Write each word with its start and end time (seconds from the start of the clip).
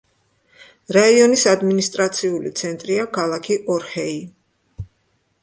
რაიონის 0.95 1.43
ადმინისტრაციული 1.51 2.53
ცენტრია 2.63 3.07
ქალაქი 3.19 3.59
ორჰეი. 3.77 4.19